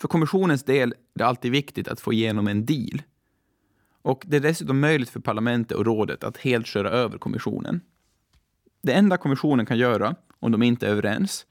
[0.00, 3.02] För kommissionens del är det alltid viktigt att få igenom en deal
[4.06, 7.80] och det är dessutom möjligt för parlamentet och rådet att helt köra över kommissionen.
[8.82, 11.46] Det enda kommissionen kan göra, om de inte är överens,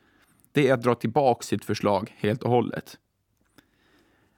[0.51, 2.97] det är att dra tillbaka sitt förslag helt och hållet.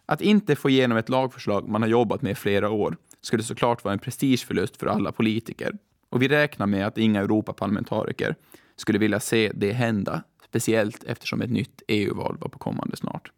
[0.06, 3.84] Att inte få igenom ett lagförslag man har jobbat med i flera år skulle såklart
[3.84, 5.78] vara en prestigeförlust för alla politiker.
[6.10, 8.36] Och vi räknar med att inga Europaparlamentariker
[8.76, 13.32] skulle vilja se det hända, speciellt eftersom ett nytt EU-val var på kommande snart.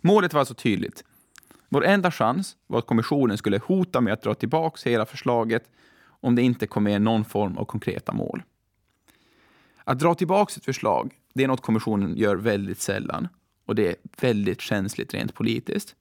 [0.00, 1.04] Målet var alltså tydligt.
[1.74, 5.70] Vår enda chans var att kommissionen skulle hota med att dra tillbaka hela förslaget
[6.06, 8.42] om det inte kom med någon form av konkreta mål.
[9.84, 13.28] Att dra tillbaka ett förslag, det är något kommissionen gör väldigt sällan
[13.66, 15.94] och det är väldigt känsligt rent politiskt.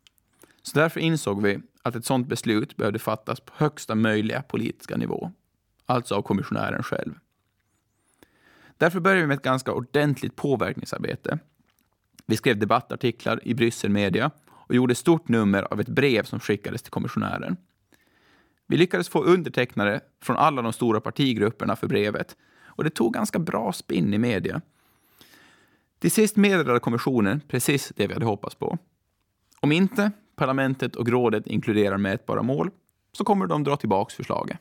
[0.62, 5.32] Så därför insåg vi att ett sådant beslut behövde fattas på högsta möjliga politiska nivå,
[5.86, 7.14] alltså av kommissionären själv.
[8.78, 11.40] Därför började vi med ett ganska ordentligt påverkningsarbete.
[12.26, 14.32] Vi skrev debattartiklar i Bryssel Media
[14.67, 17.58] och gjorde stort nummer av ett brev som skickades till kommissionären.
[18.67, 23.39] Vi lyckades få undertecknare från alla de stora partigrupperna för brevet och det tog ganska
[23.39, 24.62] bra spinn i media.
[25.99, 28.78] Till sist meddelade kommissionen precis det vi hade hoppats på.
[29.60, 32.71] Om inte parlamentet och rådet inkluderar mätbara mål
[33.12, 34.58] så kommer de dra tillbaka förslaget.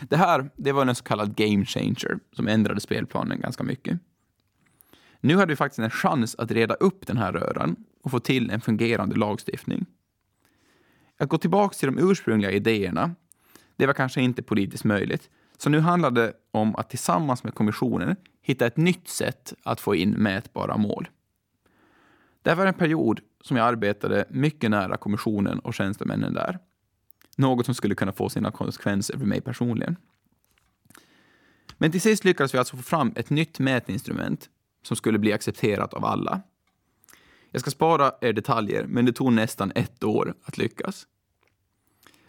[0.00, 3.98] Det här det var en så kallad game changer som ändrade spelplanen ganska mycket.
[5.20, 7.76] Nu hade vi faktiskt en chans att reda upp den här röran
[8.06, 9.86] och få till en fungerande lagstiftning.
[11.18, 13.14] Att gå tillbaka till de ursprungliga idéerna,
[13.76, 15.30] det var kanske inte politiskt möjligt.
[15.56, 19.94] Så nu handlade det om att tillsammans med kommissionen hitta ett nytt sätt att få
[19.94, 21.08] in mätbara mål.
[22.42, 26.58] Det här var en period som jag arbetade mycket nära kommissionen och tjänstemännen där.
[27.36, 29.96] Något som skulle kunna få sina konsekvenser för mig personligen.
[31.78, 34.50] Men till sist lyckades vi alltså få fram ett nytt mätinstrument
[34.82, 36.42] som skulle bli accepterat av alla.
[37.56, 41.06] Jag ska spara er detaljer, men det tog nästan ett år att lyckas.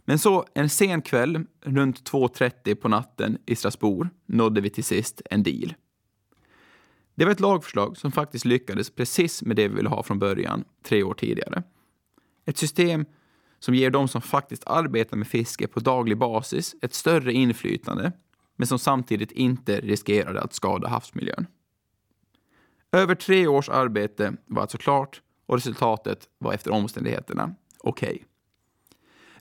[0.06, 5.22] Men så en sen kväll, runt 2.30 på natten i Strasbourg, nådde vi till sist
[5.30, 5.74] en deal.
[7.16, 10.64] Det var ett lagförslag som faktiskt lyckades precis med det vi ville ha från början,
[10.84, 11.64] tre år tidigare.
[12.46, 13.06] Ett system
[13.60, 18.12] som ger de som faktiskt arbetar med fiske på daglig basis ett större inflytande,
[18.56, 21.48] men som samtidigt inte riskerade att skada havsmiljön.
[22.92, 28.10] Över tre års arbete var alltså klart och resultatet var efter omständigheterna okej.
[28.10, 28.24] Okay.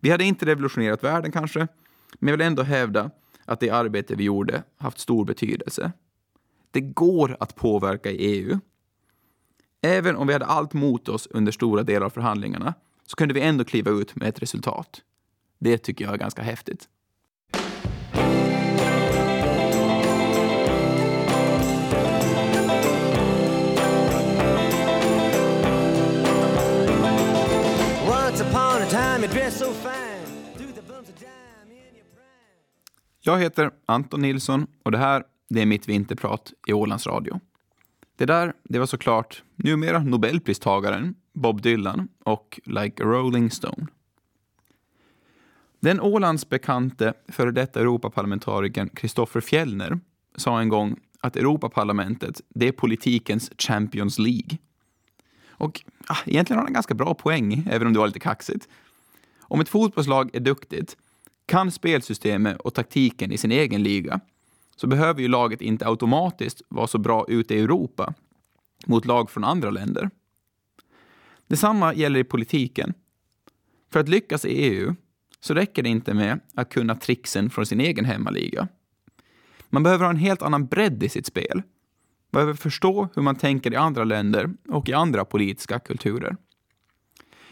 [0.01, 1.69] Vi hade inte revolutionerat världen kanske,
[2.15, 3.11] men jag vill ändå hävda
[3.45, 5.93] att det arbete vi gjorde haft stor betydelse.
[6.71, 8.59] Det går att påverka i EU.
[9.83, 12.75] Även om vi hade allt mot oss under stora delar av förhandlingarna
[13.07, 15.03] så kunde vi ändå kliva ut med ett resultat.
[15.59, 16.89] Det tycker jag är ganska häftigt.
[33.21, 37.41] Jag heter Anton Nilsson och det här det är mitt vinterprat i Ålands Radio.
[38.17, 43.87] Det där det var såklart numera Nobelpristagaren Bob Dylan och Like a Rolling Stone.
[45.81, 50.01] Den Ålands bekante före detta Europaparlamentarikern Kristoffer Fjellner
[50.37, 54.59] sa en gång att Europaparlamentet det är politikens Champions League.
[55.49, 58.69] Och ah, egentligen har han en ganska bra poäng, även om det var lite kaxigt.
[59.49, 60.97] Om ett fotbollslag är duktigt,
[61.47, 64.21] kan spelsystemet och taktiken i sin egen liga,
[64.77, 68.15] så behöver ju laget inte automatiskt vara så bra ute i Europa
[68.87, 70.11] mot lag från andra länder.
[71.47, 72.95] Detsamma gäller i politiken.
[73.93, 74.95] För att lyckas i EU
[75.41, 78.69] så räcker det inte med att kunna tricksen från sin egen hemmaliga.
[79.69, 81.63] Man behöver ha en helt annan bredd i sitt spel.
[82.31, 86.37] Man behöver förstå hur man tänker i andra länder och i andra politiska kulturer.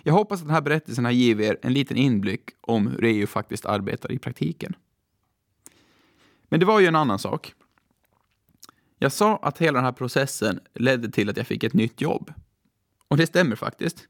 [0.07, 3.27] Jag hoppas att den här berättelsen har givit er en liten inblick om hur EU
[3.27, 4.77] faktiskt arbetar i praktiken.
[6.49, 7.55] Men det var ju en annan sak.
[8.99, 12.33] Jag sa att hela den här processen ledde till att jag fick ett nytt jobb.
[13.09, 14.09] Och det stämmer faktiskt.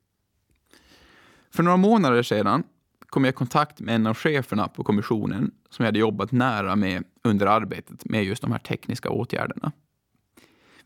[1.51, 2.65] För några månader sedan
[3.07, 6.77] kom jag i kontakt med en av cheferna på kommissionen som jag hade jobbat nära
[6.77, 9.73] med under arbetet med just de här tekniska åtgärderna.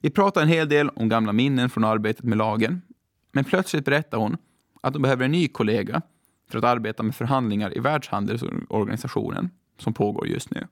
[0.01, 2.83] Vi pratade en hel del om gamla minnen från arbetet med lagen,
[3.33, 4.37] men plötsligt berättade hon
[4.81, 6.03] att de behöver en ny kollega
[6.51, 10.67] för att arbeta med förhandlingar i Världshandelsorganisationen som pågår just nu.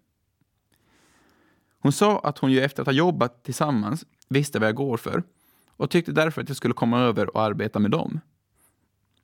[1.79, 5.23] Hon sa att hon ju efter att ha jobbat tillsammans visste vad jag går för
[5.67, 8.21] och tyckte därför att jag skulle komma över och arbeta med dem.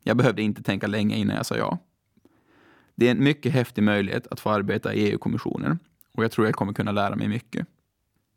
[0.02, 1.78] Jag behövde inte tänka länge innan jag sa ja.
[2.94, 5.78] Det är en mycket häftig möjlighet att få arbeta i EU-kommissionen
[6.12, 7.66] och jag tror jag kommer kunna lära mig mycket.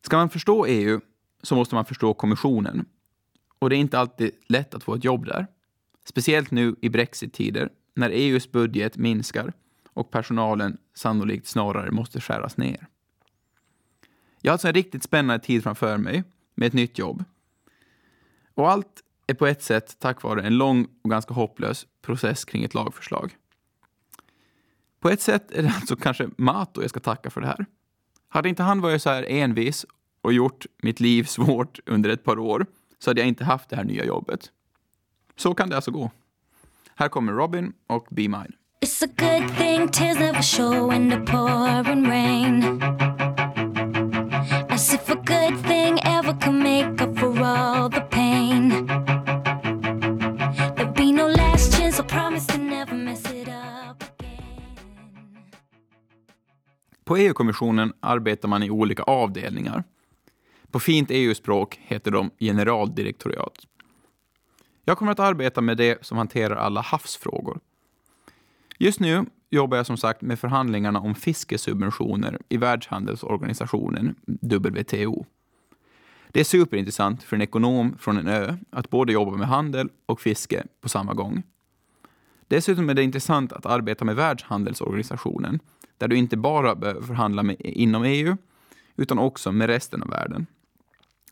[0.02, 1.00] Ska man förstå EU
[1.44, 2.86] så måste man förstå kommissionen.
[3.60, 5.48] Och det är inte alltid lätt att få ett jobb där.
[6.06, 9.54] Speciellt nu i brexit-tider när EUs budget minskar
[9.90, 12.88] och personalen sannolikt snarare måste skäras ner.
[14.42, 16.24] Jag har alltså en riktigt spännande tid framför mig
[16.56, 17.24] med ett nytt jobb.
[18.54, 22.64] Och allt är på ett sätt tack vare en lång och ganska hopplös process kring
[22.64, 23.36] ett lagförslag.
[25.00, 27.66] På ett sätt är det alltså kanske Mato jag ska tacka för det här.
[28.28, 29.86] Hade inte han varit så här envis
[30.22, 32.66] och gjort mitt liv svårt under ett par år
[33.00, 34.52] så hade jag inte haft det här nya jobbet.
[35.36, 36.12] Så kan det alltså gå.
[36.96, 38.52] Här kommer Robin och Be Mine.
[38.82, 42.82] It's a good thing tears never show in the pouring rain
[44.70, 48.88] As if a good thing ever could make up for all the pain
[50.76, 54.66] There'll be no last chance, I promise to never mess it up again
[57.06, 59.84] På EU-kommissionen arbetar man i olika avdelningar.
[60.72, 63.54] På fint EU-språk heter de generaldirektoriat.
[64.88, 67.60] Jag kommer att arbeta med det som hanterar alla havsfrågor.
[68.78, 75.26] Just nu jobbar jag som sagt med förhandlingarna om fiskesubventioner i Världshandelsorganisationen, WTO.
[76.32, 80.22] Det är superintressant för en ekonom från en ö att både jobba med handel och
[80.22, 81.44] fiske på samma gång.
[82.48, 85.60] Dessutom är det intressant att arbeta med Världshandelsorganisationen,
[85.98, 88.38] där du inte bara behöver förhandla med, inom EU,
[88.96, 90.48] utan också med resten av världen.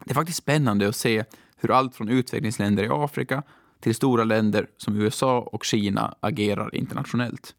[0.06, 1.24] Det är faktiskt spännande att se
[1.58, 3.44] hur allt från utvecklingsländer i Afrika
[3.80, 7.56] till stora länder som USA och Kina agerar internationellt.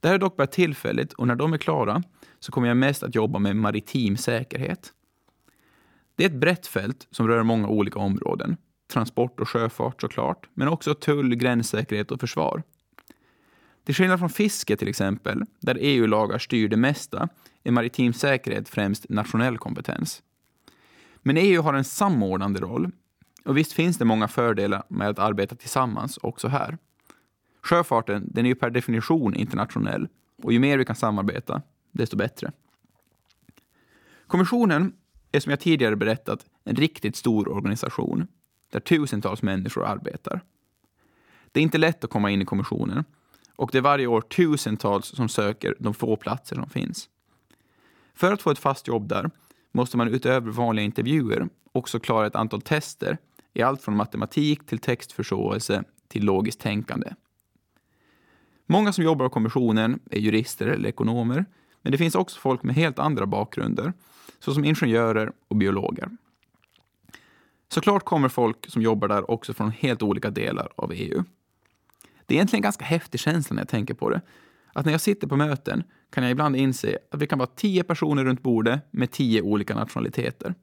[0.00, 2.02] Det här är dock bara tillfälligt och när de är klara
[2.40, 4.92] så kommer jag mest att jobba med maritim säkerhet.
[6.16, 8.56] Det är ett brett fält som rör många olika områden.
[8.92, 12.62] Transport och sjöfart såklart, men också tull, gränssäkerhet och försvar.
[13.84, 17.28] Till skillnad från fiske till exempel, där EU-lagar styr det mesta,
[17.64, 20.22] är maritim säkerhet främst nationell kompetens.
[21.26, 22.90] Men EU har en samordnande roll.
[23.44, 26.78] Och visst finns det många fördelar med att arbeta tillsammans också här.
[27.62, 30.08] Sjöfarten den är ju per definition internationell
[30.42, 31.62] och ju mer vi kan samarbeta,
[31.92, 32.52] desto bättre.
[34.26, 34.92] Kommissionen
[35.32, 38.26] är som jag tidigare berättat en riktigt stor organisation
[38.70, 40.40] där tusentals människor arbetar.
[41.52, 43.04] Det är inte lätt att komma in i kommissionen
[43.56, 47.08] och det är varje år tusentals som söker de få platser som finns.
[48.14, 49.30] För att få ett fast jobb där
[49.76, 53.18] måste man utöver vanliga intervjuer också klara ett antal tester
[53.54, 57.12] i allt från matematik till textförståelse till logiskt tänkande.
[58.66, 61.44] Många som jobbar på kommissionen är jurister eller ekonomer,
[61.82, 63.92] men det finns också folk med helt andra bakgrunder,
[64.38, 66.10] såsom ingenjörer och biologer.
[67.68, 71.24] Såklart kommer folk som jobbar där också från helt olika delar av EU.
[72.26, 74.20] Det är egentligen en ganska häftig känsla när jag tänker på det,
[74.76, 77.84] att när jag sitter på möten kan jag ibland inse att vi kan vara tio
[77.84, 80.54] personer runt bordet med tio olika nationaliteter.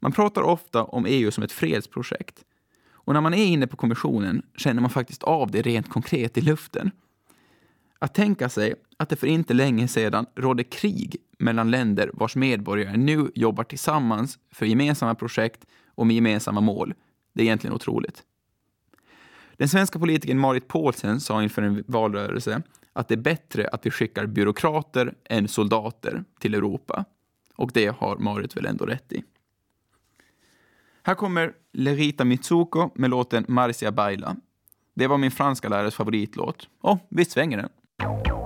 [0.00, 2.44] Man pratar ofta om EU som ett fredsprojekt.
[2.90, 6.40] Och när man är inne på kommissionen känner man faktiskt av det rent konkret i
[6.40, 6.90] luften.
[7.98, 12.96] Att tänka sig att det för inte länge sedan rådde krig mellan länder vars medborgare
[12.96, 15.64] nu jobbar tillsammans för gemensamma projekt
[15.94, 16.94] och med gemensamma mål,
[17.32, 18.24] det är egentligen otroligt.
[19.56, 23.90] Den svenska politikern Marit Paulsen sa inför en valrörelse att det är bättre att vi
[23.90, 27.04] skickar byråkrater än soldater till Europa.
[27.56, 29.22] Och det har Marit väl ändå rätt i.
[31.02, 34.36] Här kommer Lerita Mitsuko med låten Marcia Baila.
[34.94, 36.68] Det var min franska lärares favoritlåt.
[36.80, 38.41] Och visst svänger den.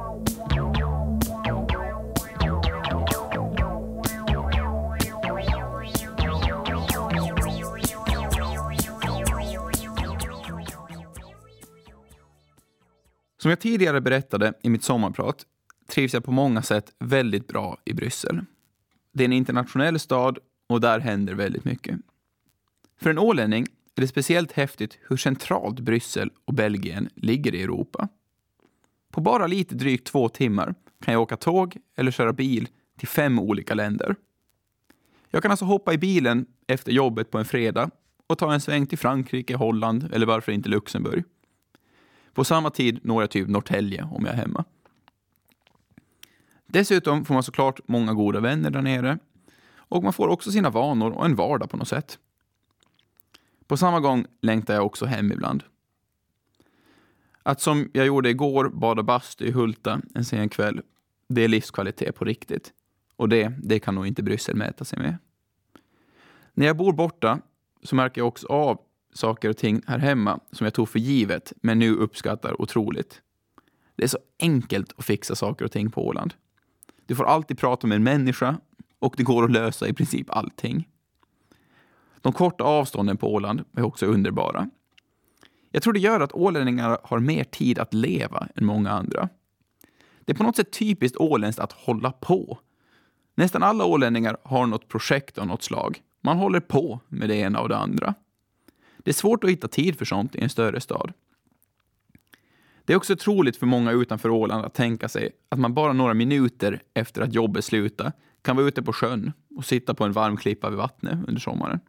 [13.46, 15.46] Som jag tidigare berättade i mitt sommarprat
[15.88, 18.40] trivs jag på många sätt väldigt bra i Bryssel.
[19.12, 21.98] Det är en internationell stad och där händer väldigt mycket.
[23.00, 23.66] För en ålänning
[23.96, 28.08] är det speciellt häftigt hur centralt Bryssel och Belgien ligger i Europa.
[29.12, 30.74] På bara lite drygt två timmar
[31.04, 32.68] kan jag åka tåg eller köra bil
[32.98, 34.16] till fem olika länder.
[35.30, 37.90] Jag kan alltså hoppa i bilen efter jobbet på en fredag
[38.26, 41.24] och ta en sväng till Frankrike, Holland eller varför inte Luxemburg.
[42.36, 44.64] På samma tid når jag typ Norrtälje om jag är hemma.
[46.66, 49.18] Dessutom får man såklart många goda vänner där nere
[49.76, 52.18] och man får också sina vanor och en vardag på något sätt.
[53.66, 55.62] På samma gång längtar jag också hem ibland.
[57.42, 60.80] Att som jag gjorde igår bada bastu i Hulta en sen kväll,
[61.28, 62.72] det är livskvalitet på riktigt.
[63.16, 65.18] Och det, det kan nog inte Bryssel mäta sig med.
[66.54, 67.38] När jag bor borta
[67.82, 68.80] så märker jag också av
[69.16, 73.22] saker och ting här hemma som jag tog för givet, men nu uppskattar otroligt.
[73.96, 76.34] Det är så enkelt att fixa saker och ting på Åland.
[77.06, 78.56] Du får alltid prata med en människa
[78.98, 80.88] och det går att lösa i princip allting.
[82.20, 84.70] De korta avstånden på Åland är också underbara.
[85.70, 89.28] Jag tror det gör att ålänningar har mer tid att leva än många andra.
[90.20, 92.58] Det är på något sätt typiskt åländskt att hålla på.
[93.34, 96.02] Nästan alla ålänningar har något projekt av något slag.
[96.20, 98.14] Man håller på med det ena och det andra.
[99.06, 101.12] Det är svårt att hitta tid för sånt i en större stad.
[102.84, 106.14] Det är också troligt för många utanför Åland att tänka sig att man bara några
[106.14, 110.36] minuter efter att jobbet slutar kan vara ute på sjön och sitta på en varm
[110.36, 111.80] klippa vid vattnet under sommaren.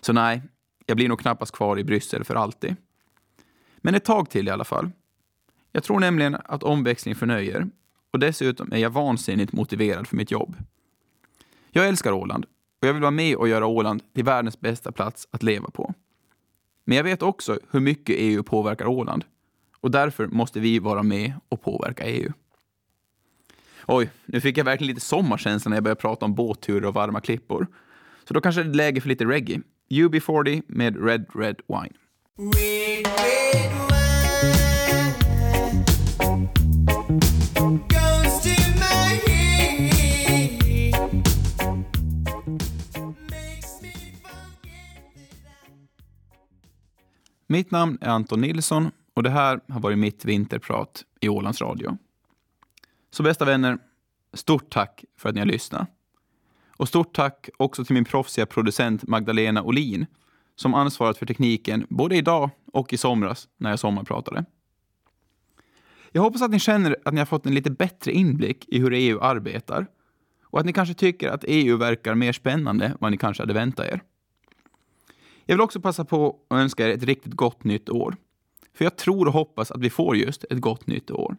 [0.00, 0.42] Så nej,
[0.86, 2.76] jag blir nog knappast kvar i Bryssel för alltid.
[3.76, 4.90] Men ett tag till i alla fall.
[5.72, 7.66] Jag tror nämligen att omväxling förnöjer
[8.10, 10.56] och dessutom är jag vansinnigt motiverad för mitt jobb.
[11.70, 12.46] Jag älskar Åland
[12.80, 15.94] och jag vill vara med och göra Åland till världens bästa plats att leva på.
[16.84, 19.24] Men jag vet också hur mycket EU påverkar Åland
[19.80, 22.32] och därför måste vi vara med och påverka EU.
[23.86, 27.20] Oj, nu fick jag verkligen lite sommarkänsla när jag började prata om båtturer och varma
[27.20, 27.66] klippor.
[28.24, 29.60] Så då kanske det är läge för lite reggae.
[29.90, 31.94] UB40 med Red Red Wine.
[32.38, 33.72] Red, red
[37.90, 38.05] wine.
[47.48, 51.98] Mitt namn är Anton Nilsson och det här har varit mitt vinterprat i Ålands Radio.
[53.10, 53.78] Så bästa vänner,
[54.32, 55.88] stort tack för att ni har lyssnat.
[56.76, 60.06] Och stort tack också till min proffsiga producent Magdalena Olin
[60.56, 64.44] som ansvarat för tekniken både idag och i somras när jag sommarpratade.
[66.12, 68.92] Jag hoppas att ni känner att ni har fått en lite bättre inblick i hur
[68.92, 69.86] EU arbetar
[70.42, 73.54] och att ni kanske tycker att EU verkar mer spännande än vad ni kanske hade
[73.54, 74.00] väntat er.
[75.48, 78.16] Jag vill också passa på att önska er ett riktigt gott nytt år.
[78.74, 81.36] För jag tror och hoppas att vi får just ett gott nytt år.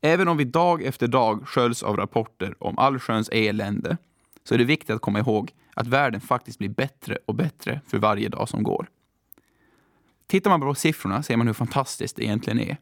[0.00, 3.96] Även om vi dag efter dag sköljs av rapporter om allsköns elände
[4.44, 7.98] så är det viktigt att komma ihåg att världen faktiskt blir bättre och bättre för
[7.98, 8.86] varje dag som går.
[10.26, 12.76] Tittar man på siffrorna ser man hur fantastiskt det egentligen är.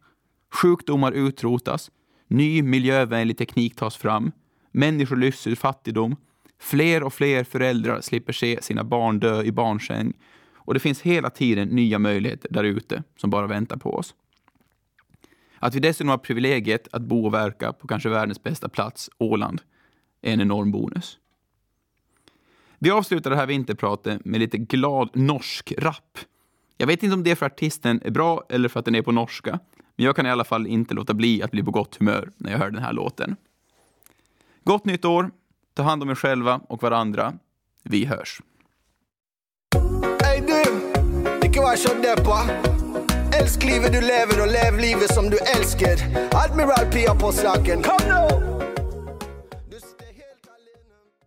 [0.63, 1.91] Sjukdomar utrotas,
[2.27, 4.33] ny miljövänlig teknik tas fram,
[4.71, 6.17] människor lyfts ur fattigdom
[6.63, 10.13] Fler och fler föräldrar slipper se sina barn dö i barnsäng
[10.55, 14.15] och det finns hela tiden nya möjligheter där ute som bara väntar på oss.
[15.59, 19.63] Att vi dessutom har privilegiet att bo och verka på kanske världens bästa plats, Åland,
[20.23, 21.19] är en enorm bonus.
[22.79, 26.19] Vi avslutar det här vinterpratet med lite glad norsk rap.
[26.77, 28.95] Jag vet inte om det är för att artisten är bra eller för att den
[28.95, 29.59] är på norska,
[29.97, 32.51] men jag kan i alla fall inte låta bli att bli på gott humör när
[32.51, 33.37] jag hör den här låten.
[34.65, 35.31] Gott nytt år!
[35.75, 37.33] Ta hand om er själva och varandra.
[37.83, 38.41] Vi hörs.
[40.23, 40.63] Hej du!
[41.47, 42.41] Ikke vara så deppa.
[43.41, 45.99] Älsk livet du lever, och lev livet som du elsker.
[46.33, 47.83] Admiral Pia på saken.
[47.83, 48.52] Kom nu!